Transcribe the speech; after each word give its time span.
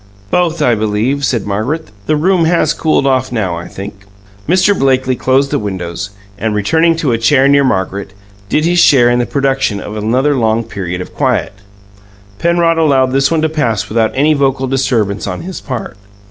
"Both, 0.31 0.63
I 0.63 0.73
believe," 0.73 1.23
said 1.23 1.45
Margaret. 1.45 1.91
"The 2.07 2.15
room 2.15 2.45
has 2.45 2.73
cooled 2.73 3.05
off, 3.05 3.31
now, 3.31 3.55
I 3.55 3.67
think." 3.67 4.05
Mr. 4.49 4.73
Blakely 4.75 5.15
closed 5.15 5.51
the 5.51 5.59
windows, 5.59 6.09
and, 6.39 6.55
returning 6.55 6.95
to 6.95 7.11
a 7.11 7.19
chair 7.19 7.47
near 7.47 7.63
Margaret, 7.63 8.13
did 8.49 8.65
his 8.65 8.79
share 8.79 9.11
in 9.11 9.19
the 9.19 9.27
production 9.27 9.79
of 9.79 9.95
another 9.95 10.33
long 10.35 10.63
period 10.63 11.01
of 11.01 11.13
quiet. 11.13 11.53
Penrod 12.39 12.79
allowed 12.79 13.11
this 13.11 13.29
one 13.29 13.43
to 13.43 13.47
pass 13.49 13.87
without 13.89 14.11
any 14.15 14.33
vocal 14.33 14.65
disturbance 14.65 15.27
on 15.27 15.41
his 15.41 15.61
part. 15.61 15.95